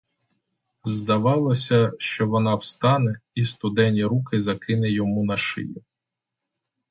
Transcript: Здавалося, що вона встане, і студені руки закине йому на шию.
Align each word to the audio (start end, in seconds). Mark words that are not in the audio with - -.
Здавалося, 0.85 1.91
що 1.99 2.27
вона 2.27 2.55
встане, 2.55 3.19
і 3.35 3.45
студені 3.45 4.05
руки 4.05 4.41
закине 4.41 4.89
йому 4.91 5.23
на 5.25 5.37
шию. 5.37 5.81